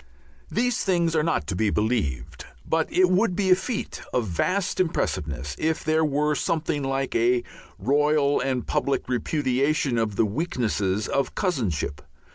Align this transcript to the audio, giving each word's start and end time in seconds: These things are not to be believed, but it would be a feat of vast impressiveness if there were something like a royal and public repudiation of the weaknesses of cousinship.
These 0.49 0.83
things 0.83 1.15
are 1.15 1.21
not 1.21 1.45
to 1.45 1.55
be 1.55 1.69
believed, 1.69 2.45
but 2.67 2.91
it 2.91 3.07
would 3.11 3.35
be 3.35 3.51
a 3.51 3.55
feat 3.55 4.01
of 4.11 4.25
vast 4.25 4.79
impressiveness 4.79 5.55
if 5.59 5.83
there 5.83 6.03
were 6.03 6.33
something 6.33 6.81
like 6.81 7.13
a 7.15 7.43
royal 7.77 8.39
and 8.39 8.65
public 8.65 9.07
repudiation 9.07 9.99
of 9.99 10.15
the 10.15 10.25
weaknesses 10.25 11.07
of 11.07 11.35
cousinship. 11.35 12.01